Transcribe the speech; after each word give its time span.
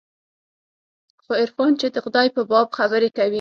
خو 1.23 1.31
عرفان 1.41 1.71
چې 1.79 1.87
د 1.95 1.97
خداى 2.05 2.27
په 2.35 2.41
باب 2.51 2.67
خبرې 2.77 3.09
کوي. 3.17 3.29